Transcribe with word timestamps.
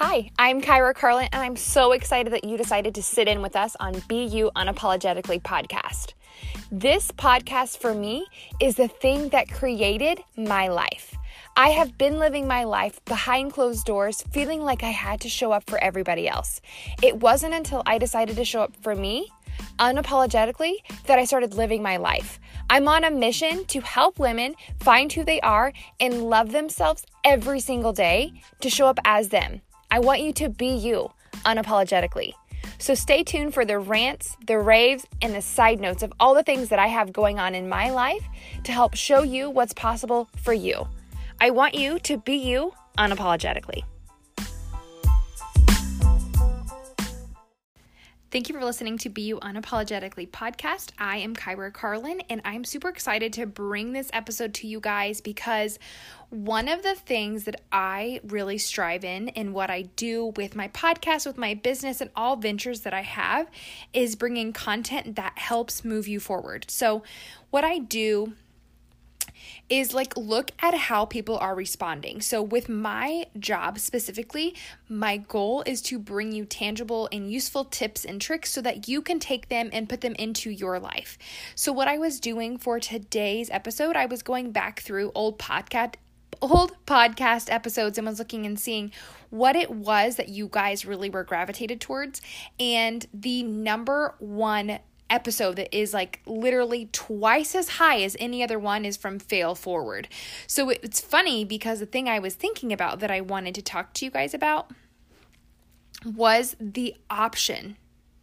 Hi, 0.00 0.30
I'm 0.38 0.62
Kyra 0.62 0.94
Carlin, 0.94 1.28
and 1.32 1.42
I'm 1.42 1.56
so 1.56 1.90
excited 1.90 2.32
that 2.32 2.44
you 2.44 2.56
decided 2.56 2.94
to 2.94 3.02
sit 3.02 3.26
in 3.26 3.42
with 3.42 3.56
us 3.56 3.74
on 3.80 4.00
Be 4.06 4.26
You 4.26 4.52
Unapologetically 4.54 5.42
podcast. 5.42 6.12
This 6.70 7.10
podcast 7.10 7.78
for 7.78 7.92
me 7.92 8.24
is 8.60 8.76
the 8.76 8.86
thing 8.86 9.30
that 9.30 9.50
created 9.50 10.20
my 10.36 10.68
life. 10.68 11.16
I 11.56 11.70
have 11.70 11.98
been 11.98 12.20
living 12.20 12.46
my 12.46 12.62
life 12.62 13.04
behind 13.06 13.54
closed 13.54 13.86
doors, 13.86 14.22
feeling 14.30 14.62
like 14.62 14.84
I 14.84 14.90
had 14.90 15.20
to 15.22 15.28
show 15.28 15.50
up 15.50 15.68
for 15.68 15.82
everybody 15.82 16.28
else. 16.28 16.60
It 17.02 17.16
wasn't 17.16 17.54
until 17.54 17.82
I 17.84 17.98
decided 17.98 18.36
to 18.36 18.44
show 18.44 18.60
up 18.60 18.76
for 18.80 18.94
me 18.94 19.32
unapologetically 19.80 20.74
that 21.06 21.18
I 21.18 21.24
started 21.24 21.54
living 21.54 21.82
my 21.82 21.96
life. 21.96 22.38
I'm 22.70 22.86
on 22.86 23.02
a 23.02 23.10
mission 23.10 23.64
to 23.64 23.80
help 23.80 24.20
women 24.20 24.54
find 24.78 25.12
who 25.12 25.24
they 25.24 25.40
are 25.40 25.72
and 25.98 26.30
love 26.30 26.52
themselves 26.52 27.04
every 27.24 27.58
single 27.58 27.92
day 27.92 28.40
to 28.60 28.70
show 28.70 28.86
up 28.86 29.00
as 29.04 29.30
them. 29.30 29.60
I 29.90 30.00
want 30.00 30.20
you 30.20 30.32
to 30.34 30.48
be 30.50 30.68
you 30.68 31.10
unapologetically. 31.46 32.32
So 32.78 32.94
stay 32.94 33.22
tuned 33.22 33.54
for 33.54 33.64
the 33.64 33.78
rants, 33.78 34.36
the 34.46 34.58
raves, 34.58 35.06
and 35.22 35.34
the 35.34 35.42
side 35.42 35.80
notes 35.80 36.02
of 36.02 36.12
all 36.20 36.34
the 36.34 36.42
things 36.42 36.68
that 36.68 36.78
I 36.78 36.88
have 36.88 37.12
going 37.12 37.38
on 37.38 37.54
in 37.54 37.68
my 37.68 37.90
life 37.90 38.22
to 38.64 38.72
help 38.72 38.94
show 38.94 39.22
you 39.22 39.50
what's 39.50 39.72
possible 39.72 40.28
for 40.42 40.52
you. 40.52 40.86
I 41.40 41.50
want 41.50 41.74
you 41.74 41.98
to 42.00 42.18
be 42.18 42.36
you 42.36 42.74
unapologetically. 42.98 43.82
Thank 48.30 48.50
you 48.50 48.54
for 48.54 48.62
listening 48.62 48.98
to 48.98 49.08
Be 49.08 49.22
You 49.22 49.40
Unapologetically 49.40 50.28
podcast. 50.28 50.90
I 50.98 51.16
am 51.16 51.34
Kyra 51.34 51.72
Carlin, 51.72 52.20
and 52.28 52.42
I'm 52.44 52.62
super 52.62 52.90
excited 52.90 53.32
to 53.32 53.46
bring 53.46 53.94
this 53.94 54.10
episode 54.12 54.52
to 54.54 54.66
you 54.66 54.80
guys 54.80 55.22
because 55.22 55.78
one 56.28 56.68
of 56.68 56.82
the 56.82 56.94
things 56.94 57.44
that 57.44 57.62
I 57.72 58.20
really 58.22 58.58
strive 58.58 59.02
in 59.02 59.30
and 59.30 59.54
what 59.54 59.70
I 59.70 59.88
do 59.96 60.34
with 60.36 60.54
my 60.54 60.68
podcast, 60.68 61.24
with 61.24 61.38
my 61.38 61.54
business, 61.54 62.02
and 62.02 62.10
all 62.14 62.36
ventures 62.36 62.82
that 62.82 62.92
I 62.92 63.00
have 63.00 63.48
is 63.94 64.14
bringing 64.14 64.52
content 64.52 65.16
that 65.16 65.38
helps 65.38 65.82
move 65.82 66.06
you 66.06 66.20
forward. 66.20 66.66
So, 66.68 67.02
what 67.48 67.64
I 67.64 67.78
do 67.78 68.34
is 69.68 69.94
like 69.94 70.16
look 70.16 70.50
at 70.60 70.74
how 70.74 71.04
people 71.04 71.38
are 71.38 71.54
responding. 71.54 72.20
So, 72.20 72.42
with 72.42 72.68
my 72.68 73.26
job 73.38 73.78
specifically, 73.78 74.54
my 74.88 75.16
goal 75.18 75.62
is 75.66 75.82
to 75.82 75.98
bring 75.98 76.32
you 76.32 76.44
tangible 76.44 77.08
and 77.12 77.30
useful 77.30 77.64
tips 77.64 78.04
and 78.04 78.20
tricks 78.20 78.50
so 78.50 78.60
that 78.62 78.88
you 78.88 79.02
can 79.02 79.18
take 79.18 79.48
them 79.48 79.70
and 79.72 79.88
put 79.88 80.00
them 80.00 80.14
into 80.14 80.50
your 80.50 80.78
life. 80.78 81.18
So, 81.54 81.72
what 81.72 81.88
I 81.88 81.98
was 81.98 82.20
doing 82.20 82.58
for 82.58 82.80
today's 82.80 83.50
episode, 83.50 83.96
I 83.96 84.06
was 84.06 84.22
going 84.22 84.52
back 84.52 84.80
through 84.80 85.12
old 85.14 85.38
podcast 85.38 85.94
old 86.40 86.76
podcast 86.86 87.52
episodes 87.52 87.98
and 87.98 88.06
was 88.06 88.18
looking 88.18 88.46
and 88.46 88.58
seeing 88.58 88.92
what 89.30 89.56
it 89.56 89.70
was 89.70 90.16
that 90.16 90.28
you 90.28 90.48
guys 90.50 90.86
really 90.86 91.10
were 91.10 91.24
gravitated 91.24 91.80
towards 91.80 92.20
and 92.60 93.06
the 93.12 93.42
number 93.42 94.14
one 94.18 94.78
episode 95.10 95.56
that 95.56 95.74
is 95.76 95.94
like 95.94 96.20
literally 96.26 96.88
twice 96.92 97.54
as 97.54 97.68
high 97.70 98.02
as 98.02 98.16
any 98.18 98.42
other 98.42 98.58
one 98.58 98.84
is 98.84 98.96
from 98.96 99.18
Fail 99.18 99.54
Forward. 99.54 100.08
So 100.46 100.70
it's 100.70 101.00
funny 101.00 101.44
because 101.44 101.80
the 101.80 101.86
thing 101.86 102.08
I 102.08 102.18
was 102.18 102.34
thinking 102.34 102.72
about 102.72 103.00
that 103.00 103.10
I 103.10 103.20
wanted 103.20 103.54
to 103.56 103.62
talk 103.62 103.92
to 103.94 104.04
you 104.04 104.10
guys 104.10 104.34
about 104.34 104.70
was 106.04 106.56
the 106.60 106.94
option 107.10 107.76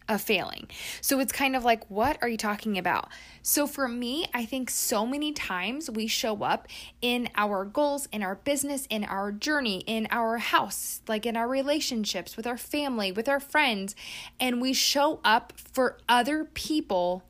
of 0.07 0.21
failing. 0.21 0.67
So 1.01 1.19
it's 1.19 1.31
kind 1.31 1.55
of 1.55 1.63
like, 1.63 1.89
what 1.89 2.17
are 2.21 2.27
you 2.27 2.37
talking 2.37 2.77
about? 2.77 3.09
So 3.41 3.67
for 3.67 3.87
me, 3.87 4.25
I 4.33 4.45
think 4.45 4.69
so 4.69 5.05
many 5.05 5.31
times 5.31 5.89
we 5.89 6.07
show 6.07 6.43
up 6.43 6.67
in 7.01 7.29
our 7.35 7.65
goals, 7.65 8.07
in 8.11 8.23
our 8.23 8.35
business, 8.35 8.87
in 8.89 9.03
our 9.03 9.31
journey, 9.31 9.83
in 9.87 10.07
our 10.11 10.37
house, 10.37 11.01
like 11.07 11.25
in 11.25 11.35
our 11.35 11.47
relationships 11.47 12.37
with 12.37 12.47
our 12.47 12.57
family, 12.57 13.11
with 13.11 13.27
our 13.29 13.39
friends, 13.39 13.95
and 14.39 14.61
we 14.61 14.73
show 14.73 15.19
up 15.23 15.53
for 15.57 15.97
other 16.07 16.45
people 16.45 17.23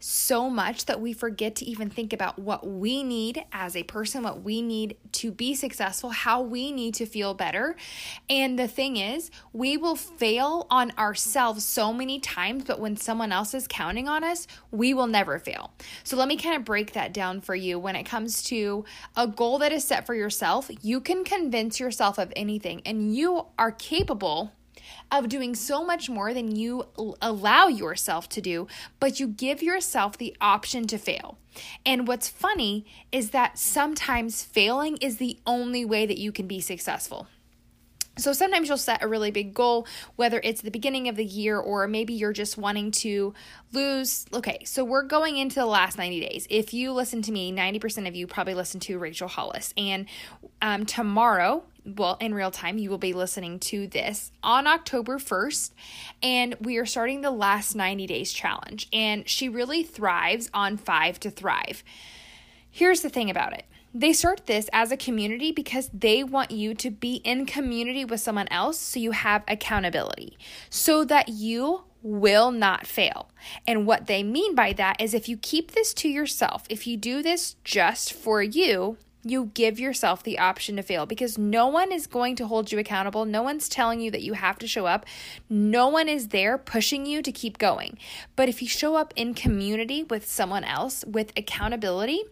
so 0.00 0.48
much 0.48 0.86
that 0.86 1.00
we 1.00 1.12
forget 1.12 1.56
to 1.56 1.64
even 1.64 1.90
think 1.90 2.12
about 2.12 2.38
what 2.38 2.66
we 2.66 3.02
need 3.02 3.44
as 3.52 3.76
a 3.76 3.82
person, 3.82 4.22
what 4.22 4.42
we 4.42 4.62
need 4.62 4.96
to 5.12 5.30
be 5.30 5.54
successful, 5.54 6.10
how 6.10 6.40
we 6.40 6.72
need 6.72 6.94
to 6.94 7.06
feel 7.06 7.34
better. 7.34 7.76
And 8.30 8.58
the 8.58 8.68
thing 8.68 8.96
is, 8.96 9.30
we 9.52 9.76
will 9.76 9.96
fail 9.96 10.66
on 10.70 10.92
ourselves 10.98 11.64
so 11.64 11.92
many 11.92 12.20
times, 12.20 12.64
but 12.64 12.80
when 12.80 12.96
someone 12.96 13.32
else 13.32 13.54
is 13.54 13.66
counting 13.68 14.08
on 14.08 14.24
us, 14.24 14.46
we 14.70 14.94
will 14.94 15.06
never 15.06 15.38
fail. 15.38 15.72
So 16.04 16.16
let 16.16 16.28
me 16.28 16.36
kind 16.36 16.56
of 16.56 16.64
break 16.64 16.92
that 16.92 17.12
down 17.12 17.40
for 17.40 17.54
you. 17.54 17.78
When 17.78 17.96
it 17.96 18.04
comes 18.04 18.42
to 18.44 18.84
a 19.16 19.26
goal 19.26 19.58
that 19.58 19.72
is 19.72 19.84
set 19.84 20.06
for 20.06 20.14
yourself, 20.14 20.70
you 20.82 21.00
can 21.00 21.24
convince 21.24 21.80
yourself 21.80 22.18
of 22.18 22.32
anything, 22.36 22.82
and 22.84 23.14
you 23.14 23.46
are 23.58 23.72
capable 23.72 24.52
of 25.10 25.28
doing 25.28 25.54
so 25.54 25.84
much 25.84 26.08
more 26.08 26.34
than 26.34 26.54
you 26.54 26.86
allow 27.20 27.68
yourself 27.68 28.28
to 28.30 28.40
do, 28.40 28.66
but 29.00 29.20
you 29.20 29.28
give 29.28 29.62
yourself 29.62 30.16
the 30.18 30.36
option 30.40 30.86
to 30.86 30.98
fail. 30.98 31.38
And 31.84 32.06
what's 32.06 32.28
funny 32.28 32.86
is 33.10 33.30
that 33.30 33.58
sometimes 33.58 34.44
failing 34.44 34.96
is 34.98 35.16
the 35.16 35.38
only 35.46 35.84
way 35.84 36.06
that 36.06 36.18
you 36.18 36.32
can 36.32 36.46
be 36.46 36.60
successful. 36.60 37.26
So 38.18 38.32
sometimes 38.32 38.68
you'll 38.68 38.78
set 38.78 39.02
a 39.02 39.08
really 39.08 39.30
big 39.30 39.54
goal, 39.54 39.86
whether 40.16 40.40
it's 40.42 40.60
the 40.60 40.70
beginning 40.70 41.08
of 41.08 41.16
the 41.16 41.24
year 41.24 41.58
or 41.58 41.86
maybe 41.86 42.14
you're 42.14 42.32
just 42.32 42.58
wanting 42.58 42.90
to 42.92 43.34
lose. 43.72 44.26
Okay, 44.32 44.62
so 44.64 44.84
we're 44.84 45.02
going 45.02 45.36
into 45.36 45.56
the 45.56 45.66
last 45.66 45.96
90 45.96 46.20
days. 46.20 46.46
If 46.50 46.74
you 46.74 46.92
listen 46.92 47.22
to 47.22 47.32
me, 47.32 47.52
90% 47.52 48.08
of 48.08 48.14
you 48.14 48.26
probably 48.26 48.54
listen 48.54 48.80
to 48.80 48.98
Rachel 48.98 49.28
Hollis. 49.28 49.72
And 49.76 50.06
um, 50.60 50.84
tomorrow 50.84 51.64
well, 51.96 52.18
in 52.20 52.34
real 52.34 52.50
time, 52.50 52.78
you 52.78 52.90
will 52.90 52.98
be 52.98 53.12
listening 53.12 53.58
to 53.60 53.86
this 53.86 54.30
on 54.42 54.66
October 54.66 55.18
1st. 55.18 55.70
And 56.22 56.54
we 56.60 56.76
are 56.76 56.86
starting 56.86 57.20
the 57.20 57.30
last 57.30 57.74
90 57.74 58.06
days 58.06 58.32
challenge. 58.32 58.88
And 58.92 59.28
she 59.28 59.48
really 59.48 59.82
thrives 59.82 60.50
on 60.52 60.76
Five 60.76 61.18
to 61.20 61.30
Thrive. 61.30 61.82
Here's 62.70 63.00
the 63.00 63.08
thing 63.08 63.30
about 63.30 63.54
it 63.54 63.64
they 63.94 64.12
start 64.12 64.46
this 64.46 64.68
as 64.72 64.92
a 64.92 64.96
community 64.96 65.52
because 65.52 65.90
they 65.92 66.22
want 66.22 66.50
you 66.50 66.74
to 66.74 66.90
be 66.90 67.16
in 67.24 67.46
community 67.46 68.04
with 68.04 68.20
someone 68.20 68.48
else 68.50 68.78
so 68.78 69.00
you 69.00 69.12
have 69.12 69.42
accountability, 69.48 70.36
so 70.70 71.04
that 71.04 71.28
you 71.28 71.84
will 72.02 72.50
not 72.50 72.86
fail. 72.86 73.30
And 73.66 73.86
what 73.86 74.06
they 74.06 74.22
mean 74.22 74.54
by 74.54 74.72
that 74.74 75.00
is 75.00 75.14
if 75.14 75.28
you 75.28 75.36
keep 75.36 75.72
this 75.72 75.92
to 75.94 76.08
yourself, 76.08 76.64
if 76.68 76.86
you 76.86 76.96
do 76.96 77.22
this 77.22 77.56
just 77.64 78.12
for 78.12 78.42
you, 78.42 78.98
you 79.24 79.50
give 79.54 79.80
yourself 79.80 80.22
the 80.22 80.38
option 80.38 80.76
to 80.76 80.82
fail 80.82 81.04
because 81.04 81.36
no 81.36 81.66
one 81.66 81.90
is 81.90 82.06
going 82.06 82.36
to 82.36 82.46
hold 82.46 82.70
you 82.70 82.78
accountable. 82.78 83.24
No 83.24 83.42
one's 83.42 83.68
telling 83.68 84.00
you 84.00 84.10
that 84.12 84.22
you 84.22 84.34
have 84.34 84.58
to 84.60 84.66
show 84.68 84.86
up. 84.86 85.04
No 85.50 85.88
one 85.88 86.08
is 86.08 86.28
there 86.28 86.56
pushing 86.56 87.04
you 87.04 87.20
to 87.22 87.32
keep 87.32 87.58
going. 87.58 87.98
But 88.36 88.48
if 88.48 88.62
you 88.62 88.68
show 88.68 88.94
up 88.94 89.12
in 89.16 89.34
community 89.34 90.04
with 90.04 90.28
someone 90.30 90.64
else 90.64 91.04
with 91.04 91.32
accountability, 91.36 92.22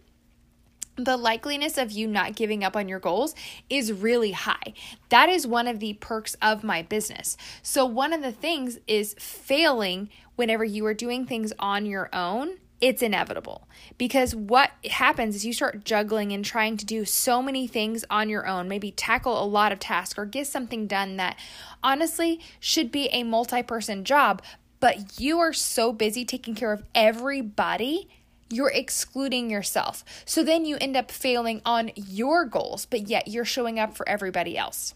the 0.97 1.17
likeliness 1.17 1.81
of 1.81 1.91
you 1.91 2.07
not 2.07 2.35
giving 2.35 2.63
up 2.63 2.75
on 2.75 2.87
your 2.89 2.99
goals 2.99 3.35
is 3.69 3.93
really 3.93 4.31
high. 4.31 4.73
That 5.09 5.29
is 5.29 5.45
one 5.45 5.67
of 5.67 5.79
the 5.79 5.93
perks 5.93 6.35
of 6.41 6.63
my 6.63 6.81
business. 6.81 7.37
So, 7.61 7.85
one 7.85 8.13
of 8.13 8.21
the 8.21 8.31
things 8.31 8.79
is 8.87 9.15
failing 9.19 10.09
whenever 10.35 10.63
you 10.63 10.85
are 10.85 10.93
doing 10.93 11.25
things 11.25 11.53
on 11.59 11.85
your 11.85 12.09
own 12.13 12.57
it's 12.79 13.01
inevitable 13.01 13.67
because 13.97 14.35
what 14.35 14.71
happens 14.91 15.35
is 15.35 15.45
you 15.45 15.53
start 15.53 15.83
juggling 15.83 16.31
and 16.31 16.45
trying 16.45 16.77
to 16.77 16.85
do 16.85 17.05
so 17.05 17.41
many 17.41 17.65
things 17.65 18.05
on 18.09 18.29
your 18.29 18.45
own, 18.45 18.67
maybe 18.67 18.91
tackle 18.91 19.41
a 19.41 19.45
lot 19.45 19.71
of 19.71 19.79
tasks 19.79 20.17
or 20.17 20.25
get 20.25 20.45
something 20.45 20.85
done 20.85 21.17
that 21.17 21.37
honestly 21.83 22.39
should 22.59 22.91
be 22.91 23.07
a 23.07 23.23
multi 23.23 23.63
person 23.63 24.03
job, 24.03 24.43
but 24.79 25.19
you 25.19 25.39
are 25.39 25.53
so 25.53 25.91
busy 25.91 26.23
taking 26.23 26.53
care 26.53 26.71
of 26.71 26.83
everybody. 26.93 28.07
You're 28.49 28.71
excluding 28.71 29.49
yourself. 29.49 30.03
So 30.25 30.43
then 30.43 30.65
you 30.65 30.77
end 30.79 30.95
up 30.95 31.11
failing 31.11 31.61
on 31.65 31.91
your 31.95 32.45
goals, 32.45 32.85
but 32.85 33.09
yet 33.09 33.27
you're 33.27 33.45
showing 33.45 33.79
up 33.79 33.95
for 33.95 34.07
everybody 34.07 34.57
else 34.57 34.93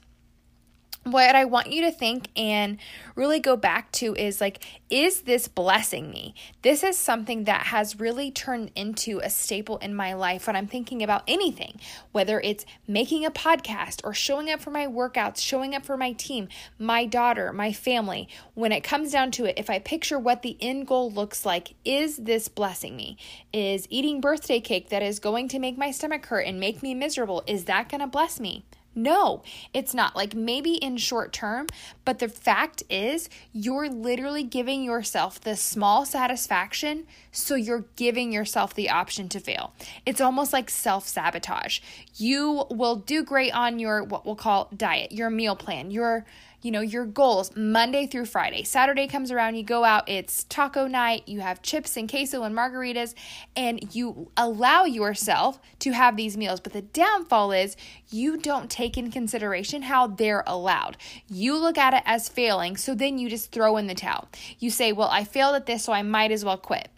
what 1.03 1.35
I 1.35 1.45
want 1.45 1.71
you 1.71 1.81
to 1.81 1.91
think 1.91 2.27
and 2.35 2.77
really 3.15 3.39
go 3.39 3.57
back 3.57 3.91
to 3.93 4.13
is 4.15 4.39
like, 4.39 4.63
is 4.89 5.21
this 5.21 5.47
blessing 5.47 6.11
me? 6.11 6.35
This 6.61 6.83
is 6.83 6.95
something 6.95 7.45
that 7.45 7.67
has 7.67 7.99
really 7.99 8.29
turned 8.29 8.71
into 8.75 9.19
a 9.19 9.29
staple 9.29 9.77
in 9.77 9.95
my 9.95 10.13
life 10.13 10.45
when 10.45 10.55
I'm 10.55 10.67
thinking 10.67 11.01
about 11.01 11.23
anything, 11.27 11.79
whether 12.11 12.39
it's 12.41 12.67
making 12.87 13.25
a 13.25 13.31
podcast 13.31 14.01
or 14.03 14.13
showing 14.13 14.51
up 14.51 14.61
for 14.61 14.69
my 14.69 14.85
workouts, 14.85 15.39
showing 15.39 15.73
up 15.73 15.85
for 15.85 15.97
my 15.97 16.11
team, 16.11 16.47
my 16.77 17.05
daughter, 17.05 17.51
my 17.51 17.73
family. 17.73 18.29
When 18.53 18.71
it 18.71 18.81
comes 18.81 19.11
down 19.11 19.31
to 19.31 19.45
it, 19.45 19.57
if 19.57 19.71
I 19.71 19.79
picture 19.79 20.19
what 20.19 20.43
the 20.43 20.55
end 20.61 20.85
goal 20.85 21.11
looks 21.11 21.45
like, 21.45 21.73
is 21.83 22.17
this 22.17 22.47
blessing 22.47 22.95
me? 22.95 23.17
Is 23.51 23.87
eating 23.89 24.21
birthday 24.21 24.59
cake 24.59 24.89
that 24.89 25.01
is 25.01 25.19
going 25.19 25.47
to 25.49 25.59
make 25.59 25.79
my 25.79 25.89
stomach 25.89 26.27
hurt 26.27 26.45
and 26.45 26.59
make 26.59 26.83
me 26.83 26.93
miserable, 26.93 27.43
is 27.47 27.65
that 27.65 27.89
going 27.89 28.01
to 28.01 28.07
bless 28.07 28.39
me? 28.39 28.65
No, 28.93 29.41
it's 29.73 29.93
not. 29.93 30.15
Like 30.15 30.35
maybe 30.35 30.73
in 30.73 30.97
short 30.97 31.31
term, 31.31 31.67
but 32.03 32.19
the 32.19 32.27
fact 32.27 32.83
is, 32.89 33.29
you're 33.53 33.89
literally 33.89 34.43
giving 34.43 34.83
yourself 34.83 35.39
the 35.39 35.55
small 35.55 36.05
satisfaction, 36.05 37.07
so 37.31 37.55
you're 37.55 37.85
giving 37.95 38.33
yourself 38.33 38.73
the 38.73 38.89
option 38.89 39.29
to 39.29 39.39
fail. 39.39 39.73
It's 40.05 40.19
almost 40.19 40.51
like 40.51 40.69
self 40.69 41.07
sabotage. 41.07 41.79
You 42.15 42.65
will 42.69 42.97
do 42.97 43.23
great 43.23 43.53
on 43.53 43.79
your 43.79 44.03
what 44.03 44.25
we'll 44.25 44.35
call 44.35 44.69
diet, 44.75 45.13
your 45.13 45.29
meal 45.29 45.55
plan, 45.55 45.91
your 45.91 46.25
you 46.61 46.71
know, 46.71 46.81
your 46.81 47.05
goals 47.05 47.55
Monday 47.55 48.05
through 48.05 48.25
Friday. 48.25 48.63
Saturday 48.63 49.07
comes 49.07 49.31
around, 49.31 49.55
you 49.55 49.63
go 49.63 49.83
out, 49.83 50.07
it's 50.07 50.43
taco 50.45 50.87
night, 50.87 51.27
you 51.27 51.39
have 51.39 51.61
chips 51.61 51.97
and 51.97 52.09
queso 52.09 52.43
and 52.43 52.55
margaritas, 52.55 53.13
and 53.55 53.93
you 53.95 54.29
allow 54.37 54.83
yourself 54.83 55.59
to 55.79 55.91
have 55.91 56.17
these 56.17 56.37
meals. 56.37 56.59
But 56.59 56.73
the 56.73 56.81
downfall 56.81 57.51
is 57.51 57.75
you 58.09 58.37
don't 58.37 58.69
take 58.69 58.97
in 58.97 59.11
consideration 59.11 59.83
how 59.83 60.07
they're 60.07 60.43
allowed. 60.45 60.97
You 61.27 61.57
look 61.57 61.77
at 61.77 61.93
it 61.93 62.03
as 62.05 62.29
failing, 62.29 62.77
so 62.77 62.93
then 62.93 63.17
you 63.17 63.29
just 63.29 63.51
throw 63.51 63.77
in 63.77 63.87
the 63.87 63.95
towel. 63.95 64.29
You 64.59 64.69
say, 64.69 64.91
Well, 64.91 65.09
I 65.09 65.23
failed 65.23 65.55
at 65.55 65.65
this, 65.65 65.83
so 65.83 65.93
I 65.93 66.03
might 66.03 66.31
as 66.31 66.45
well 66.45 66.57
quit. 66.57 66.89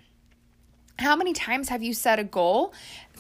How 1.00 1.16
many 1.16 1.34
times 1.34 1.70
have 1.70 1.82
you 1.82 1.94
set 1.94 2.20
a 2.20 2.24
goal 2.24 2.74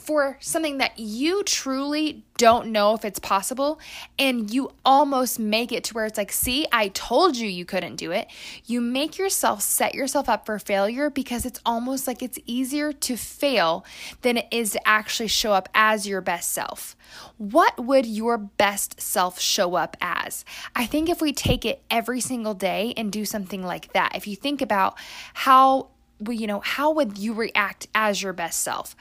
for 0.04 0.38
something 0.40 0.78
that 0.80 1.00
you 1.00 1.44
truly 1.44 2.24
don't 2.38 2.68
know 2.68 2.94
if 2.94 3.06
it's 3.06 3.20
possible 3.20 3.80
and 4.18 4.52
you 4.52 4.72
almost 4.84 5.40
make 5.40 5.72
it 5.72 5.84
to 5.86 5.94
where 5.94 6.06
it's 6.06 6.18
like, 6.18 6.32
see, 6.32 6.66
I 6.72 6.90
told 6.90 7.38
you 7.38 7.48
you 7.48 7.64
couldn't 7.64 7.96
do 7.96 8.12
it. 8.12 8.28
You 8.66 8.82
make 8.82 9.18
yourself 9.18 9.62
set 9.62 9.94
yourself 9.94 10.28
up 10.28 10.46
for 10.46 10.60
failure 10.60 11.10
because 11.10 11.46
it's 11.46 11.60
almost 11.66 12.08
like 12.08 12.22
it's 12.22 12.40
easier 12.46 12.92
to 12.92 13.16
fail 13.16 13.86
than 14.24 14.38
it 14.38 14.48
is 14.52 14.72
to 14.72 14.88
actually 14.88 15.28
show 15.28 15.54
up 15.54 15.70
as 15.74 16.08
your 16.08 16.22
best 16.22 16.52
self. 16.52 16.96
What 17.38 17.84
would 17.84 18.06
your 18.06 18.38
best 18.38 19.00
self 19.00 19.40
show 19.40 19.76
up 19.76 19.96
as? 20.02 20.44
I 20.76 20.86
think 20.86 21.10
if 21.10 21.22
we 21.22 21.34
take 21.34 21.66
it 21.66 21.82
every 21.90 22.20
single 22.20 22.54
day 22.54 22.94
and 22.98 23.12
do 23.12 23.26
something 23.26 23.64
like 23.64 23.94
that, 23.94 24.16
if 24.16 24.28
you 24.28 24.36
think 24.36 24.62
about 24.62 24.98
how 25.34 25.90
you 26.31 26.48
know, 26.48 26.60
how 26.62 26.92
would 26.92 27.18
you 27.18 27.34
react 27.34 27.88
as 27.94 28.22
your 28.22 28.34
best 28.34 28.62
self? 28.62 28.96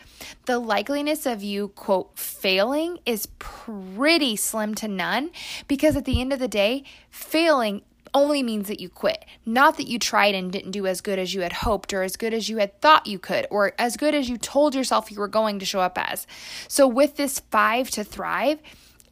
The 0.47 0.61
likeliness 0.61 1.31
of 1.31 1.43
you, 1.43 1.69
quote, 1.69 2.19
failing 2.19 2.99
is 3.07 3.27
pretty 3.39 4.37
slim 4.37 4.75
to 4.77 4.89
none 4.89 5.31
because 5.69 5.97
at 5.97 6.05
the 6.05 6.21
end 6.21 6.33
of 6.33 6.39
the 6.39 6.49
day, 6.49 6.85
failing 7.11 7.83
only 8.15 8.43
means 8.43 8.69
that 8.69 8.81
you 8.81 8.89
quit, 8.89 9.25
not 9.47 9.77
that 9.77 9.89
you 9.89 9.99
tried 9.99 10.35
and 10.35 10.53
didn't 10.53 10.73
do 10.73 10.87
as 10.87 11.01
good 11.01 11.19
as 11.19 11.33
you 11.33 11.41
had 11.41 11.53
hoped 11.53 11.93
or 11.95 12.03
as 12.03 12.17
good 12.17 12.35
as 12.35 12.49
you 12.49 12.59
had 12.59 12.81
thought 12.81 13.07
you 13.07 13.19
could 13.19 13.47
or 13.51 13.73
as 13.79 13.97
good 13.97 14.15
as 14.15 14.29
you 14.29 14.37
told 14.37 14.75
yourself 14.75 15.11
you 15.11 15.19
were 15.19 15.29
going 15.29 15.59
to 15.59 15.65
show 15.65 15.81
up 15.81 15.97
as. 15.97 16.27
So, 16.69 16.87
with 16.87 17.17
this 17.17 17.41
five 17.51 17.91
to 17.91 18.05
thrive, 18.05 18.59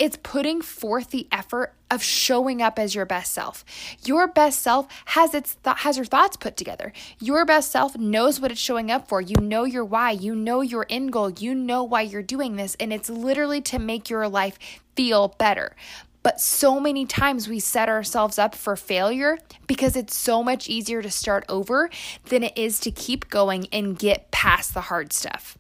it's 0.01 0.17
putting 0.23 0.63
forth 0.63 1.11
the 1.11 1.29
effort 1.31 1.75
of 1.91 2.03
showing 2.03 2.63
up 2.63 2.79
as 2.79 2.95
your 2.95 3.05
best 3.05 3.35
self. 3.35 3.65
Your 4.03 4.27
best 4.27 4.63
self 4.63 4.89
has 5.05 5.35
its 5.35 5.57
th- 5.63 5.81
has 5.81 5.99
your 5.99 6.07
thoughts 6.07 6.39
put 6.39 6.57
together. 6.57 6.95
Your 7.21 7.45
best 7.45 7.71
self 7.71 7.99
knows 7.99 8.41
what 8.41 8.51
it's 8.51 8.61
showing 8.61 8.91
up 8.91 9.09
for. 9.09 9.21
You 9.21 9.37
know 9.43 9.65
your 9.65 9.85
why, 9.85 10.13
you 10.13 10.35
know 10.35 10.63
your 10.63 10.87
end 10.89 11.13
goal, 11.13 11.31
you 11.31 11.55
know 11.55 11.85
why 11.85 12.01
you're 12.01 12.23
doing 12.23 12.57
this 12.57 12.77
and 12.81 12.95
it's 12.95 13.11
literally 13.11 13.61
to 13.61 13.79
make 13.79 14.09
your 14.09 14.27
life 14.27 14.59
feel 14.97 15.35
better. 15.39 15.77
But 16.23 16.41
so 16.41 16.81
many 16.81 17.05
times 17.05 17.47
we 17.47 17.61
set 17.61 17.91
ourselves 17.91 18.39
up 18.39 18.55
for 18.55 18.77
failure 18.77 19.39
because 19.67 19.97
it's 19.97 20.17
so 20.17 20.43
much 20.43 20.69
easier 20.69 21.03
to 21.03 21.11
start 21.11 21.45
over 21.49 21.91
than 22.31 22.43
it 22.43 22.57
is 22.57 22.81
to 22.81 22.91
keep 22.91 23.29
going 23.29 23.69
and 23.71 23.99
get 23.99 24.31
past 24.31 24.73
the 24.73 24.83
hard 24.83 25.13
stuff. 25.13 25.59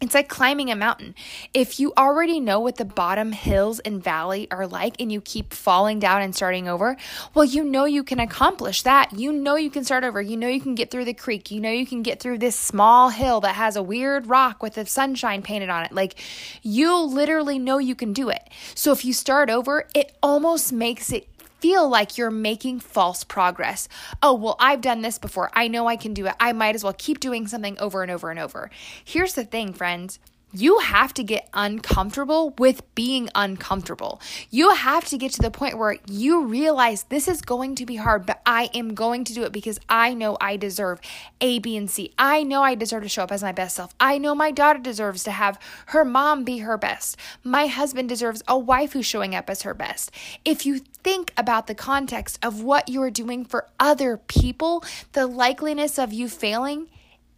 It's 0.00 0.14
like 0.14 0.28
climbing 0.28 0.70
a 0.70 0.76
mountain. 0.76 1.16
If 1.52 1.80
you 1.80 1.92
already 1.98 2.38
know 2.38 2.60
what 2.60 2.76
the 2.76 2.84
bottom 2.84 3.32
hills 3.32 3.80
and 3.80 4.02
valley 4.02 4.46
are 4.50 4.66
like 4.66 4.94
and 5.00 5.10
you 5.10 5.20
keep 5.20 5.52
falling 5.52 5.98
down 5.98 6.22
and 6.22 6.34
starting 6.34 6.68
over, 6.68 6.96
well, 7.34 7.44
you 7.44 7.64
know 7.64 7.84
you 7.84 8.04
can 8.04 8.20
accomplish 8.20 8.82
that. 8.82 9.18
You 9.18 9.32
know 9.32 9.56
you 9.56 9.70
can 9.70 9.84
start 9.84 10.04
over. 10.04 10.22
You 10.22 10.36
know 10.36 10.46
you 10.46 10.60
can 10.60 10.76
get 10.76 10.92
through 10.92 11.04
the 11.04 11.14
creek. 11.14 11.50
You 11.50 11.60
know 11.60 11.70
you 11.70 11.84
can 11.84 12.02
get 12.02 12.20
through 12.20 12.38
this 12.38 12.54
small 12.54 13.10
hill 13.10 13.40
that 13.40 13.56
has 13.56 13.74
a 13.74 13.82
weird 13.82 14.28
rock 14.28 14.62
with 14.62 14.74
the 14.74 14.86
sunshine 14.86 15.42
painted 15.42 15.68
on 15.68 15.84
it. 15.84 15.90
Like 15.90 16.14
you 16.62 16.96
literally 16.96 17.58
know 17.58 17.78
you 17.78 17.96
can 17.96 18.12
do 18.12 18.28
it. 18.28 18.48
So 18.76 18.92
if 18.92 19.04
you 19.04 19.12
start 19.12 19.50
over, 19.50 19.88
it 19.94 20.16
almost 20.22 20.72
makes 20.72 21.10
it 21.10 21.26
feel 21.60 21.88
like 21.88 22.16
you're 22.16 22.30
making 22.30 22.80
false 22.80 23.24
progress. 23.24 23.88
Oh, 24.22 24.34
well, 24.34 24.56
I've 24.60 24.80
done 24.80 25.02
this 25.02 25.18
before. 25.18 25.50
I 25.54 25.68
know 25.68 25.86
I 25.86 25.96
can 25.96 26.14
do 26.14 26.26
it. 26.26 26.34
I 26.38 26.52
might 26.52 26.74
as 26.74 26.84
well 26.84 26.94
keep 26.96 27.20
doing 27.20 27.46
something 27.46 27.78
over 27.78 28.02
and 28.02 28.10
over 28.10 28.30
and 28.30 28.38
over. 28.38 28.70
Here's 29.04 29.34
the 29.34 29.44
thing, 29.44 29.72
friends 29.72 30.18
you 30.52 30.78
have 30.78 31.12
to 31.14 31.22
get 31.22 31.48
uncomfortable 31.52 32.54
with 32.58 32.82
being 32.94 33.28
uncomfortable. 33.34 34.20
You 34.50 34.74
have 34.74 35.04
to 35.06 35.18
get 35.18 35.32
to 35.32 35.42
the 35.42 35.50
point 35.50 35.76
where 35.76 35.96
you 36.06 36.44
realize 36.44 37.04
this 37.04 37.28
is 37.28 37.42
going 37.42 37.74
to 37.76 37.86
be 37.86 37.96
hard, 37.96 38.24
but 38.24 38.40
I 38.46 38.70
am 38.74 38.94
going 38.94 39.24
to 39.24 39.34
do 39.34 39.42
it 39.42 39.52
because 39.52 39.78
I 39.88 40.14
know 40.14 40.36
I 40.40 40.56
deserve 40.56 41.00
A, 41.40 41.58
B, 41.58 41.76
and 41.76 41.90
C. 41.90 42.12
I 42.18 42.42
know 42.42 42.62
I 42.62 42.74
deserve 42.74 43.02
to 43.02 43.08
show 43.08 43.24
up 43.24 43.32
as 43.32 43.42
my 43.42 43.52
best 43.52 43.76
self. 43.76 43.94
I 44.00 44.18
know 44.18 44.34
my 44.34 44.50
daughter 44.50 44.78
deserves 44.78 45.22
to 45.24 45.30
have 45.32 45.58
her 45.86 46.04
mom 46.04 46.44
be 46.44 46.58
her 46.58 46.78
best. 46.78 47.16
My 47.44 47.66
husband 47.66 48.08
deserves 48.08 48.42
a 48.48 48.58
wife 48.58 48.94
who's 48.94 49.06
showing 49.06 49.34
up 49.34 49.50
as 49.50 49.62
her 49.62 49.74
best. 49.74 50.10
If 50.44 50.64
you 50.64 50.78
think 50.78 51.32
about 51.36 51.66
the 51.66 51.74
context 51.74 52.38
of 52.42 52.62
what 52.62 52.88
you're 52.88 53.10
doing 53.10 53.44
for 53.44 53.68
other 53.78 54.16
people, 54.16 54.82
the 55.12 55.26
likeliness 55.26 56.02
of 56.02 56.12
you 56.12 56.28
failing 56.28 56.88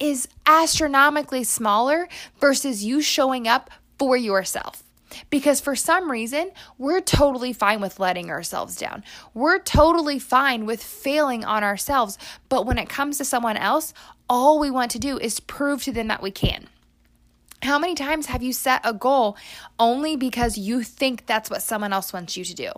is 0.00 0.26
astronomically 0.46 1.44
smaller 1.44 2.08
versus 2.40 2.82
you 2.82 3.00
showing 3.00 3.46
up 3.46 3.70
for 3.98 4.16
yourself. 4.16 4.82
Because 5.28 5.60
for 5.60 5.76
some 5.76 6.10
reason, 6.10 6.50
we're 6.78 7.00
totally 7.00 7.52
fine 7.52 7.80
with 7.80 8.00
letting 8.00 8.30
ourselves 8.30 8.76
down. 8.76 9.04
We're 9.34 9.58
totally 9.58 10.18
fine 10.18 10.66
with 10.66 10.82
failing 10.82 11.44
on 11.44 11.62
ourselves. 11.62 12.16
But 12.48 12.66
when 12.66 12.78
it 12.78 12.88
comes 12.88 13.18
to 13.18 13.24
someone 13.24 13.56
else, 13.56 13.92
all 14.28 14.58
we 14.58 14.70
want 14.70 14.90
to 14.92 14.98
do 14.98 15.18
is 15.18 15.40
prove 15.40 15.82
to 15.84 15.92
them 15.92 16.08
that 16.08 16.22
we 16.22 16.30
can. 16.30 16.68
How 17.62 17.78
many 17.78 17.94
times 17.94 18.26
have 18.26 18.42
you 18.42 18.52
set 18.52 18.80
a 18.84 18.94
goal 18.94 19.36
only 19.78 20.16
because 20.16 20.56
you 20.56 20.82
think 20.82 21.26
that's 21.26 21.50
what 21.50 21.62
someone 21.62 21.92
else 21.92 22.12
wants 22.12 22.36
you 22.36 22.44
to 22.44 22.54
do? 22.54 22.72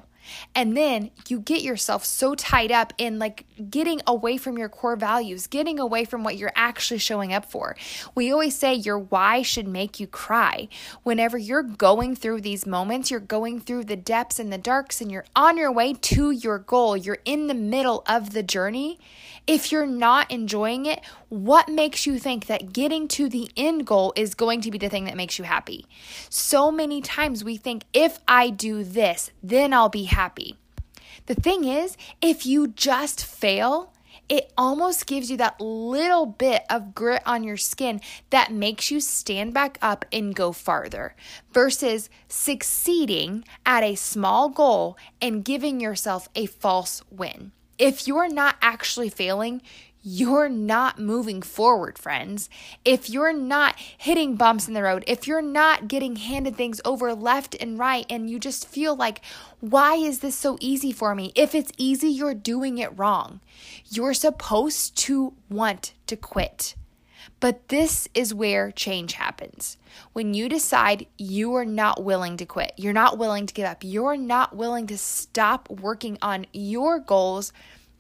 And 0.55 0.77
then 0.77 1.11
you 1.29 1.41
get 1.41 1.63
yourself 1.63 2.05
so 2.05 2.35
tied 2.35 2.73
up 2.73 2.93
in 2.99 3.19
like 3.19 3.47
getting 3.71 4.01
away 4.07 4.37
from 4.37 4.59
your 4.59 4.69
core 4.69 4.97
values, 4.97 5.47
getting 5.47 5.79
away 5.79 6.05
from 6.05 6.25
what 6.25 6.37
you're 6.37 6.53
actually 6.55 6.99
showing 6.99 7.33
up 7.33 7.51
for. 7.51 7.77
We 8.15 8.33
always 8.33 8.57
say 8.57 8.75
your 8.75 8.99
why 8.99 9.43
should 9.43 9.69
make 9.69 10.01
you 10.01 10.07
cry. 10.07 10.69
Whenever 11.03 11.39
you're 11.39 11.63
going 11.63 12.17
through 12.17 12.41
these 12.41 12.67
moments, 12.67 13.11
you're 13.11 13.21
going 13.21 13.61
through 13.61 13.85
the 13.85 13.97
depths 13.97 14.39
and 14.39 14.53
the 14.53 14.59
darks, 14.59 15.01
and 15.01 15.11
you're 15.11 15.27
on 15.35 15.59
your 15.59 15.73
way 15.73 15.95
to 15.95 16.31
your 16.31 16.59
goal, 16.59 16.97
you're 16.97 17.19
in 17.25 17.47
the 17.47 17.55
middle 17.55 18.03
of 18.07 18.31
the 18.33 18.43
journey. 18.43 18.99
If 19.47 19.73
you're 19.73 19.87
not 19.87 20.31
enjoying 20.31 20.87
it, 20.87 21.00
what 21.29 21.69
makes 21.69 22.06
you 22.06 22.21
think 22.21 22.47
that 22.47 22.73
getting 22.73 23.09
to 23.09 23.29
the 23.29 23.50
end 23.56 23.87
goal 23.87 24.12
is 24.15 24.37
going 24.37 24.61
to 24.61 24.71
be 24.71 24.79
the 24.79 24.89
thing 24.89 25.05
that 25.05 25.17
makes 25.17 25.37
you 25.37 25.44
happy? 25.44 25.85
So 26.31 26.70
many 26.70 27.03
times 27.03 27.43
we 27.43 27.56
think 27.56 27.82
if 27.93 28.20
I 28.29 28.51
do 28.51 28.84
this, 28.84 29.32
then 29.43 29.72
I'll 29.72 29.89
be 29.89 30.05
happy. 30.05 30.56
The 31.27 31.34
thing 31.34 31.65
is, 31.65 31.96
if 32.20 32.46
you 32.46 32.69
just 32.69 33.25
fail, 33.25 33.93
it 34.29 34.53
almost 34.56 35.06
gives 35.06 35.29
you 35.29 35.37
that 35.39 35.61
little 35.61 36.27
bit 36.27 36.63
of 36.70 36.94
grit 36.94 37.22
on 37.27 37.43
your 37.43 37.56
skin 37.56 38.01
that 38.31 38.53
makes 38.53 38.93
you 38.93 39.01
stand 39.01 39.53
back 39.53 39.77
up 39.82 40.05
and 40.13 40.37
go 40.37 40.53
farther 40.53 41.17
versus 41.53 42.08
succeeding 42.29 43.44
at 43.67 43.82
a 43.82 43.96
small 43.96 44.49
goal 44.49 44.96
and 45.20 45.44
giving 45.44 45.81
yourself 45.81 46.29
a 46.37 46.46
false 46.46 47.03
win. 47.11 47.51
If 47.79 48.06
you're 48.06 48.29
not 48.29 48.56
actually 48.60 49.08
failing, 49.08 49.62
you're 50.05 50.48
not 50.48 50.98
moving 50.98 51.43
forward, 51.43 51.96
friends. 51.96 52.50
If 52.84 53.08
you're 53.08 53.32
not 53.32 53.79
hitting 53.79 54.34
bumps 54.34 54.67
in 54.67 54.74
the 54.74 54.82
road, 54.82 55.05
if 55.06 55.29
you're 55.29 55.41
not 55.41 55.86
getting 55.86 56.17
handed 56.17 56.56
things 56.56 56.81
over 56.84 57.14
left 57.14 57.55
and 57.60 57.79
right, 57.79 58.05
and 58.10 58.29
you 58.29 58.41
just 58.41 58.67
feel 58.67 58.96
like, 58.96 59.20
why 59.60 59.94
is 59.94 60.19
this 60.19 60.34
so 60.34 60.58
easy 60.60 60.91
for 60.91 61.14
me? 61.14 61.32
If 61.36 61.55
it's 61.55 61.70
easy, 61.76 62.08
you're 62.08 62.34
doing 62.34 62.79
it 62.79 62.98
wrong. 62.98 63.41
You're 63.91 64.14
supposed 64.14 64.96
to 64.98 65.34
want 65.48 65.93
to 66.08 66.17
quit. 66.17 66.74
But 67.41 67.69
this 67.69 68.08
is 68.14 68.34
where 68.34 68.70
change 68.70 69.14
happens. 69.14 69.76
When 70.12 70.34
you 70.34 70.48
decide 70.48 71.06
you 71.19 71.55
are 71.55 71.64
not 71.64 72.02
willing 72.02 72.36
to 72.38 72.46
quit, 72.46 72.72
you're 72.76 72.93
not 72.93 73.19
willing 73.19 73.46
to 73.46 73.55
give 73.55 73.67
up, 73.67 73.79
you're 73.82 74.17
not 74.17 74.56
willing 74.56 74.86
to 74.88 74.98
stop 74.98 75.69
working 75.70 76.19
on 76.22 76.46
your 76.52 76.98
goals 76.98 77.52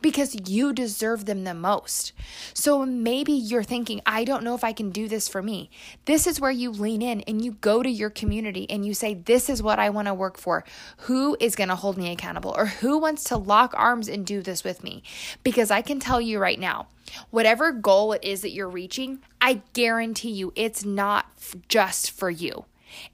because 0.02 0.50
you 0.50 0.72
deserve 0.72 1.24
them 1.24 1.44
the 1.44 1.54
most. 1.54 2.12
So 2.52 2.84
maybe 2.84 3.32
you're 3.32 3.62
thinking, 3.62 4.02
I 4.04 4.24
don't 4.24 4.44
know 4.44 4.54
if 4.54 4.64
I 4.64 4.72
can 4.72 4.90
do 4.90 5.08
this 5.08 5.28
for 5.28 5.42
me. 5.42 5.70
This 6.04 6.26
is 6.26 6.40
where 6.40 6.50
you 6.50 6.70
lean 6.70 7.00
in 7.00 7.20
and 7.22 7.44
you 7.44 7.52
go 7.52 7.82
to 7.82 7.90
your 7.90 8.10
community 8.10 8.68
and 8.68 8.84
you 8.84 8.94
say, 8.94 9.14
This 9.14 9.48
is 9.48 9.62
what 9.62 9.78
I 9.78 9.90
want 9.90 10.08
to 10.08 10.14
work 10.14 10.36
for. 10.36 10.64
Who 10.98 11.36
is 11.40 11.56
going 11.56 11.68
to 11.68 11.76
hold 11.76 11.96
me 11.96 12.12
accountable 12.12 12.54
or 12.56 12.66
who 12.66 12.98
wants 12.98 13.24
to 13.24 13.36
lock 13.36 13.72
arms 13.76 14.08
and 14.08 14.26
do 14.26 14.42
this 14.42 14.64
with 14.64 14.82
me? 14.82 15.02
Because 15.42 15.70
I 15.70 15.82
can 15.82 16.00
tell 16.00 16.20
you 16.20 16.38
right 16.38 16.58
now, 16.58 16.88
whatever 17.30 17.72
goal 17.72 18.12
it 18.12 18.24
is 18.24 18.42
that 18.42 18.52
you're 18.52 18.68
reaching, 18.68 19.20
I 19.40 19.62
guarantee 19.72 20.30
you 20.30 20.52
it's 20.56 20.84
not 20.84 21.26
just 21.68 22.10
for 22.10 22.30
you. 22.30 22.64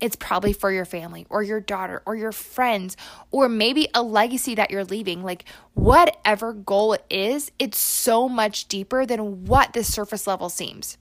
It's 0.01 0.17
probably 0.17 0.53
for 0.53 0.71
your 0.71 0.85
family 0.85 1.27
or 1.31 1.43
your 1.43 1.61
daughter 1.61 2.03
or 2.07 2.17
your 2.17 2.33
friends 2.33 2.97
or 3.31 3.49
maybe 3.49 3.89
a 3.95 4.03
legacy 4.03 4.55
that 4.57 4.71
you're 4.71 4.85
leaving. 4.85 5.23
Like, 5.23 5.45
whatever 5.75 6.53
goal 6.53 6.93
it 6.95 7.05
is, 7.11 7.51
it's 7.59 7.79
so 7.79 8.29
much 8.29 8.69
deeper 8.69 9.07
than 9.07 9.45
what 9.45 9.73
the 9.73 9.85
surface 9.85 10.27
level 10.27 10.49
seems. 10.49 10.99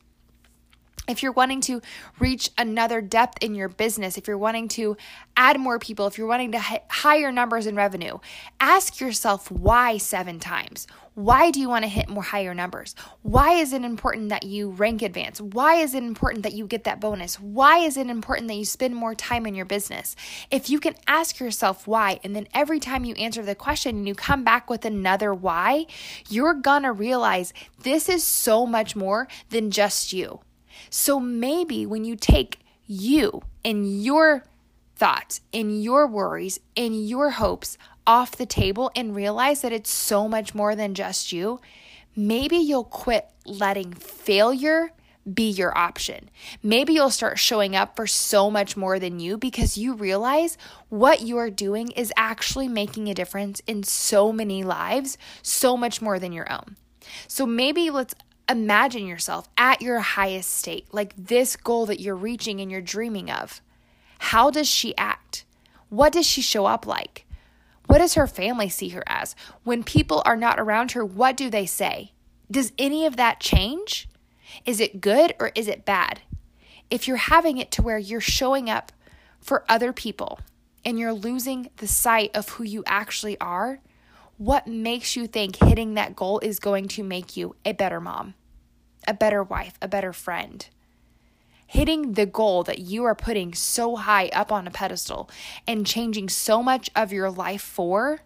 If 1.07 1.23
you're 1.23 1.31
wanting 1.31 1.61
to 1.61 1.81
reach 2.19 2.51
another 2.57 3.01
depth 3.01 3.37
in 3.41 3.55
your 3.55 3.69
business, 3.69 4.17
if 4.17 4.27
you're 4.27 4.37
wanting 4.37 4.67
to 4.69 4.97
add 5.35 5.59
more 5.59 5.79
people, 5.79 6.07
if 6.07 6.17
you're 6.17 6.27
wanting 6.27 6.51
to 6.51 6.59
hit 6.59 6.83
higher 6.89 7.31
numbers 7.31 7.65
in 7.65 7.75
revenue, 7.75 8.17
ask 8.59 8.99
yourself 8.99 9.49
why 9.51 9.97
seven 9.97 10.39
times. 10.39 10.87
Why 11.17 11.49
do 11.49 11.59
you 11.59 11.67
want 11.67 11.83
to 11.83 11.89
hit 11.89 12.09
more 12.09 12.21
higher 12.21 12.53
numbers? 12.53 12.93
Why 13.23 13.53
is 13.53 13.73
it 13.73 13.83
important 13.83 14.29
that 14.29 14.43
you 14.43 14.69
rank 14.69 15.01
advance? 15.01 15.41
Why 15.41 15.77
is 15.77 15.95
it 15.95 16.03
important 16.03 16.43
that 16.43 16.53
you 16.53 16.67
get 16.67 16.83
that 16.83 17.01
bonus? 17.01 17.39
Why 17.39 17.79
is 17.79 17.97
it 17.97 18.05
important 18.07 18.49
that 18.49 18.53
you 18.53 18.65
spend 18.65 18.95
more 18.95 19.15
time 19.15 19.47
in 19.47 19.55
your 19.55 19.65
business? 19.65 20.15
If 20.51 20.69
you 20.69 20.79
can 20.79 20.93
ask 21.07 21.39
yourself 21.39 21.87
why, 21.87 22.19
and 22.23 22.35
then 22.35 22.47
every 22.53 22.79
time 22.79 23.03
you 23.03 23.15
answer 23.15 23.41
the 23.41 23.55
question 23.55 23.95
and 23.95 24.07
you 24.07 24.13
come 24.13 24.43
back 24.43 24.69
with 24.69 24.85
another 24.85 25.33
why, 25.33 25.87
you're 26.29 26.53
gonna 26.53 26.93
realize 26.93 27.51
this 27.81 28.09
is 28.09 28.23
so 28.23 28.67
much 28.67 28.95
more 28.95 29.27
than 29.49 29.71
just 29.71 30.13
you. 30.13 30.41
So 30.89 31.19
maybe 31.19 31.86
when 31.86 32.05
you 32.05 32.15
take 32.15 32.60
you 32.86 33.41
and 33.63 34.01
your 34.03 34.46
thoughts 34.96 35.41
and 35.53 35.84
your 35.84 36.07
worries 36.07 36.60
and 36.75 37.07
your 37.07 37.31
hopes 37.31 37.77
off 38.05 38.38
the 38.38 38.46
table 38.46 38.91
and 38.96 39.15
realize 39.15 39.62
that 39.62 39.74
it's 39.74 39.91
so 39.91 40.27
much 40.27 40.55
more 40.55 40.75
than 40.75 40.93
just 40.93 41.31
you, 41.31 41.60
maybe 42.15 42.57
you'll 42.57 42.84
quit 42.84 43.27
letting 43.46 43.93
failure 43.93 44.91
be 45.31 45.50
your 45.50 45.77
option. 45.77 46.29
Maybe 46.63 46.93
you'll 46.93 47.10
start 47.10 47.38
showing 47.38 47.75
up 47.75 47.96
for 47.96 48.07
so 48.07 48.50
much 48.50 48.77
more 48.77 48.98
than 48.98 49.19
you 49.19 49.38
because 49.38 49.77
you 49.77 49.93
realize 49.93 50.57
what 50.89 51.22
you 51.22 51.38
are 51.38 51.50
doing 51.50 51.91
is 51.91 52.13
actually 52.15 52.67
making 52.67 53.10
a 53.10 53.13
difference 53.13 53.62
in 53.67 53.84
so 53.84 54.31
many 54.31 54.63
lives, 54.63 55.17
so 55.41 55.75
much 55.75 56.01
more 56.01 56.17
than 56.17 56.31
your 56.31 56.51
own. 56.51 56.77
So 57.27 57.46
maybe 57.46 57.89
let's 57.89 58.15
imagine 58.50 59.06
yourself 59.06 59.50
at 59.58 59.82
your 59.82 60.00
highest 60.00 60.54
state, 60.54 60.94
like 60.94 61.13
this 61.18 61.56
goal 61.56 61.86
that 61.88 62.00
you're 62.00 62.16
reaching 62.16 62.60
and 62.62 62.72
you're 62.72 62.82
dreaming 62.82 63.30
of. 63.30 63.62
How 64.20 64.50
does 64.50 64.68
she 64.68 64.96
act? 64.98 65.46
What 65.89 66.13
does 66.13 66.25
she 66.25 66.42
show 66.42 66.66
up 66.66 66.86
like? 66.86 67.25
What 67.88 68.00
does 68.00 68.16
her 68.16 68.27
family 68.27 68.70
see 68.70 68.89
her 68.89 69.04
as? 69.08 69.36
When 69.63 69.84
people 69.84 70.22
are 70.25 70.36
not 70.36 70.60
around 70.60 70.92
her, 70.92 71.06
what 71.06 71.38
do 71.38 71.50
they 71.50 71.66
say? 71.66 72.12
Does 72.51 72.74
any 72.77 73.06
of 73.06 73.16
that 73.16 73.39
change? 73.39 74.10
Is 74.66 74.80
it 74.80 75.01
good 75.01 75.34
or 75.39 75.51
is 75.56 75.68
it 75.68 75.86
bad? 75.86 76.22
If 76.89 77.08
you're 77.08 77.18
having 77.18 77.58
it 77.58 77.72
to 77.72 77.82
where 77.82 77.98
you're 77.98 78.22
showing 78.22 78.70
up 78.70 78.92
for 79.42 79.66
other 79.70 79.94
people 79.94 80.39
and 80.86 80.98
you're 80.98 81.13
losing 81.13 81.70
the 81.77 81.88
sight 81.88 82.32
of 82.36 82.50
who 82.50 82.63
you 82.63 82.84
actually 82.86 83.39
are, 83.39 83.80
what 84.38 84.67
makes 84.67 85.15
you 85.15 85.27
think 85.27 85.56
hitting 85.56 85.96
that 85.96 86.15
goal 86.15 86.39
is 86.39 86.60
going 86.60 86.88
to 86.89 87.03
make 87.03 87.36
you 87.36 87.56
a 87.65 87.74
better 87.74 88.00
mom, 88.00 88.36
a 89.08 89.13
better 89.13 89.44
wife, 89.44 89.74
a 89.82 89.88
better 89.88 90.13
friend? 90.13 90.67
Hitting 91.65 92.13
the 92.13 92.25
goal 92.25 92.63
that 92.63 92.79
you 92.79 93.03
are 93.03 93.15
putting 93.15 93.53
so 93.53 93.98
high 93.98 94.27
up 94.29 94.51
on 94.51 94.67
a 94.67 94.72
pedestal 94.72 95.29
and 95.67 95.86
changing 95.86 96.29
so 96.29 96.63
much 96.63 96.89
of 96.96 97.12
your 97.12 97.29
life 97.29 97.62
for, 97.62 98.22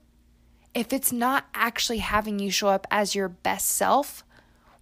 if 0.75 0.94
it's 0.94 1.12
not 1.12 1.46
actually 1.56 1.98
having 1.98 2.39
you 2.39 2.51
show 2.51 2.68
up 2.68 2.86
as 2.91 3.15
your 3.15 3.30
best 3.30 3.70
self, 3.70 4.24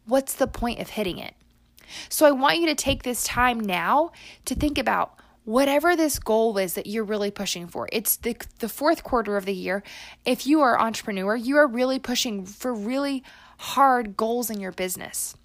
what's 0.06 0.34
the 0.34 0.48
point 0.48 0.80
of 0.80 0.90
hitting 0.90 1.20
it? 1.20 1.36
So 2.10 2.26
I 2.26 2.32
want 2.32 2.60
you 2.60 2.68
to 2.68 2.76
take 2.76 3.04
this 3.04 3.24
time 3.24 3.60
now 3.60 4.12
to 4.46 4.56
think 4.56 4.78
about 4.78 5.18
whatever 5.44 5.96
this 5.96 6.20
goal 6.20 6.58
is 6.58 6.74
that 6.76 6.88
you're 6.88 7.04
really 7.04 7.32
pushing 7.32 7.68
for. 7.68 7.90
It's 7.92 8.18
the 8.18 8.36
the 8.60 8.70
fourth 8.70 9.04
quarter 9.04 9.38
of 9.38 9.46
the 9.46 9.54
year. 9.54 9.84
If 10.26 10.46
you 10.46 10.62
are 10.62 10.76
an 10.76 10.82
entrepreneur, 10.82 11.36
you 11.36 11.58
are 11.58 11.68
really 11.68 12.00
pushing 12.00 12.46
for 12.46 12.74
really 12.74 13.24
hard 13.58 14.16
goals 14.16 14.50
in 14.50 14.60
your 14.60 14.72
business. 14.72 15.36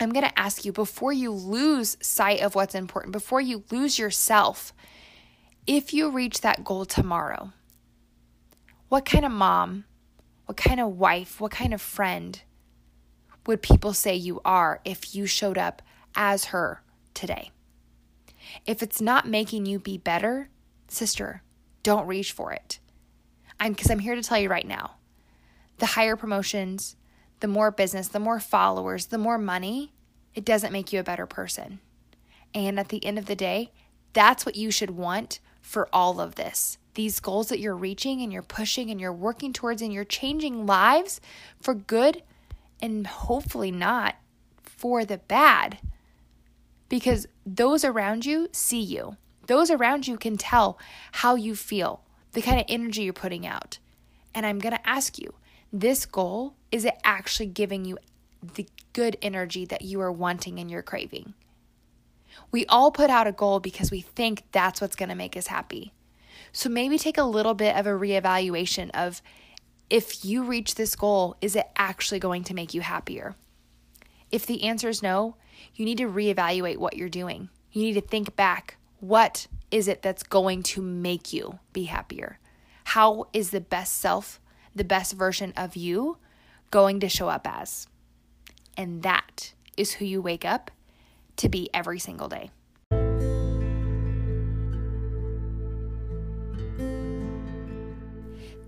I'm 0.00 0.10
going 0.10 0.24
to 0.24 0.38
ask 0.38 0.64
you 0.64 0.72
before 0.72 1.12
you 1.12 1.30
lose 1.30 1.96
sight 2.00 2.40
of 2.40 2.56
what's 2.56 2.74
important, 2.74 3.12
before 3.12 3.40
you 3.40 3.62
lose 3.70 3.98
yourself, 3.98 4.72
if 5.66 5.94
you 5.94 6.10
reach 6.10 6.40
that 6.40 6.64
goal 6.64 6.84
tomorrow, 6.84 7.52
what 8.88 9.04
kind 9.04 9.24
of 9.24 9.30
mom, 9.30 9.84
what 10.46 10.56
kind 10.56 10.80
of 10.80 10.96
wife, 10.96 11.40
what 11.40 11.52
kind 11.52 11.72
of 11.72 11.80
friend 11.80 12.42
would 13.46 13.62
people 13.62 13.92
say 13.92 14.14
you 14.14 14.40
are 14.44 14.80
if 14.84 15.14
you 15.14 15.26
showed 15.26 15.58
up 15.58 15.82
as 16.16 16.46
her 16.46 16.82
today? 17.14 17.52
If 18.66 18.82
it's 18.82 19.00
not 19.00 19.28
making 19.28 19.66
you 19.66 19.78
be 19.78 19.98
better, 19.98 20.48
sister, 20.88 21.42
don't 21.82 22.06
reach 22.06 22.32
for 22.32 22.52
it. 22.52 22.78
I'm 23.58 23.72
because 23.72 23.90
I'm 23.90 24.00
here 24.00 24.14
to 24.14 24.22
tell 24.22 24.38
you 24.38 24.48
right 24.48 24.66
now. 24.66 24.96
The 25.78 25.86
higher 25.86 26.16
promotions, 26.16 26.96
the 27.40 27.48
more 27.48 27.70
business, 27.70 28.08
the 28.08 28.20
more 28.20 28.40
followers, 28.40 29.06
the 29.06 29.18
more 29.18 29.38
money, 29.38 29.92
it 30.34 30.44
doesn't 30.44 30.72
make 30.72 30.92
you 30.92 31.00
a 31.00 31.04
better 31.04 31.26
person. 31.26 31.80
And 32.54 32.78
at 32.78 32.88
the 32.88 33.04
end 33.04 33.18
of 33.18 33.26
the 33.26 33.36
day, 33.36 33.72
that's 34.12 34.44
what 34.44 34.56
you 34.56 34.70
should 34.70 34.90
want 34.90 35.40
for 35.60 35.88
all 35.92 36.20
of 36.20 36.34
this. 36.34 36.78
These 36.94 37.20
goals 37.20 37.48
that 37.48 37.60
you're 37.60 37.76
reaching 37.76 38.20
and 38.20 38.32
you're 38.32 38.42
pushing 38.42 38.90
and 38.90 39.00
you're 39.00 39.12
working 39.12 39.52
towards 39.52 39.80
and 39.80 39.92
you're 39.92 40.04
changing 40.04 40.66
lives 40.66 41.20
for 41.60 41.74
good 41.74 42.22
and 42.80 43.06
hopefully 43.06 43.70
not 43.70 44.16
for 44.62 45.04
the 45.04 45.18
bad 45.18 45.78
because 46.92 47.26
those 47.46 47.86
around 47.86 48.26
you 48.26 48.50
see 48.52 48.82
you. 48.82 49.16
Those 49.46 49.70
around 49.70 50.06
you 50.06 50.18
can 50.18 50.36
tell 50.36 50.78
how 51.12 51.36
you 51.36 51.56
feel, 51.56 52.02
the 52.32 52.42
kind 52.42 52.60
of 52.60 52.66
energy 52.68 53.04
you're 53.04 53.14
putting 53.14 53.46
out. 53.46 53.78
And 54.34 54.44
I'm 54.44 54.58
going 54.58 54.74
to 54.74 54.86
ask 54.86 55.18
you 55.18 55.32
this 55.72 56.04
goal, 56.04 56.52
is 56.70 56.84
it 56.84 56.98
actually 57.02 57.46
giving 57.46 57.86
you 57.86 57.96
the 58.42 58.68
good 58.92 59.16
energy 59.22 59.64
that 59.64 59.80
you 59.80 60.02
are 60.02 60.12
wanting 60.12 60.58
and 60.58 60.70
you're 60.70 60.82
craving? 60.82 61.32
We 62.50 62.66
all 62.66 62.90
put 62.90 63.08
out 63.08 63.26
a 63.26 63.32
goal 63.32 63.58
because 63.58 63.90
we 63.90 64.02
think 64.02 64.42
that's 64.52 64.82
what's 64.82 64.94
going 64.94 65.08
to 65.08 65.14
make 65.14 65.34
us 65.34 65.46
happy. 65.46 65.94
So 66.52 66.68
maybe 66.68 66.98
take 66.98 67.16
a 67.16 67.24
little 67.24 67.54
bit 67.54 67.74
of 67.74 67.86
a 67.86 67.92
reevaluation 67.92 68.90
of 68.90 69.22
if 69.88 70.26
you 70.26 70.42
reach 70.42 70.74
this 70.74 70.94
goal, 70.94 71.38
is 71.40 71.56
it 71.56 71.70
actually 71.74 72.20
going 72.20 72.44
to 72.44 72.54
make 72.54 72.74
you 72.74 72.82
happier? 72.82 73.34
If 74.32 74.46
the 74.46 74.64
answer 74.64 74.88
is 74.88 75.02
no, 75.02 75.36
you 75.74 75.84
need 75.84 75.98
to 75.98 76.08
reevaluate 76.08 76.78
what 76.78 76.96
you're 76.96 77.08
doing. 77.08 77.50
You 77.70 77.82
need 77.82 77.94
to 77.94 78.00
think 78.00 78.34
back 78.34 78.78
what 78.98 79.46
is 79.70 79.88
it 79.88 80.02
that's 80.02 80.22
going 80.22 80.62
to 80.62 80.80
make 80.82 81.32
you 81.32 81.58
be 81.72 81.84
happier? 81.84 82.38
How 82.84 83.28
is 83.32 83.50
the 83.50 83.60
best 83.60 83.98
self, 83.98 84.40
the 84.74 84.84
best 84.84 85.12
version 85.12 85.52
of 85.56 85.76
you 85.76 86.16
going 86.70 87.00
to 87.00 87.08
show 87.08 87.28
up 87.28 87.46
as? 87.46 87.86
And 88.76 89.02
that 89.02 89.52
is 89.76 89.94
who 89.94 90.04
you 90.04 90.22
wake 90.22 90.44
up 90.44 90.70
to 91.36 91.48
be 91.48 91.68
every 91.74 91.98
single 91.98 92.28
day. 92.28 92.50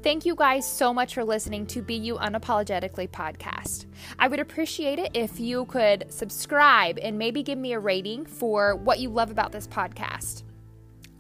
Thank 0.05 0.27
you 0.27 0.35
guys 0.35 0.71
so 0.71 0.93
much 0.93 1.15
for 1.15 1.25
listening 1.25 1.65
to 1.69 1.81
Be 1.81 1.95
You 1.95 2.17
Unapologetically 2.17 3.09
podcast. 3.09 3.87
I 4.19 4.29
would 4.29 4.39
appreciate 4.39 4.99
it 4.99 5.13
if 5.15 5.41
you 5.41 5.65
could 5.65 6.05
subscribe 6.13 6.99
and 7.01 7.17
maybe 7.17 7.43
give 7.43 7.57
me 7.57 7.73
a 7.73 7.79
rating 7.79 8.27
for 8.27 8.77
what 8.77 8.99
you 8.99 9.09
love 9.09 9.31
about 9.31 9.51
this 9.51 9.67
podcast. 9.67 10.43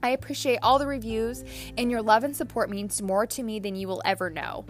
I 0.02 0.10
appreciate 0.10 0.58
all 0.62 0.78
the 0.78 0.86
reviews, 0.86 1.44
and 1.78 1.90
your 1.90 2.02
love 2.02 2.24
and 2.24 2.36
support 2.36 2.68
means 2.68 3.00
more 3.00 3.26
to 3.28 3.42
me 3.42 3.58
than 3.58 3.74
you 3.74 3.88
will 3.88 4.02
ever 4.04 4.28
know. 4.28 4.66